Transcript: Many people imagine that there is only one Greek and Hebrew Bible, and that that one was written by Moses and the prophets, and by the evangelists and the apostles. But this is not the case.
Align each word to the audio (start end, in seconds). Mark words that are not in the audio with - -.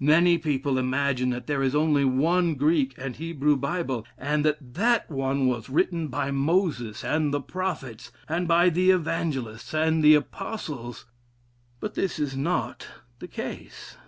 Many 0.00 0.38
people 0.38 0.78
imagine 0.78 1.28
that 1.28 1.46
there 1.46 1.62
is 1.62 1.74
only 1.74 2.02
one 2.02 2.54
Greek 2.54 2.94
and 2.96 3.14
Hebrew 3.16 3.54
Bible, 3.54 4.06
and 4.16 4.42
that 4.42 4.72
that 4.72 5.10
one 5.10 5.46
was 5.46 5.68
written 5.68 6.08
by 6.08 6.30
Moses 6.30 7.04
and 7.04 7.34
the 7.34 7.40
prophets, 7.42 8.10
and 8.30 8.48
by 8.48 8.70
the 8.70 8.90
evangelists 8.90 9.74
and 9.74 10.02
the 10.02 10.14
apostles. 10.14 11.04
But 11.80 11.92
this 11.96 12.18
is 12.18 12.34
not 12.34 12.86
the 13.18 13.28
case. 13.28 13.98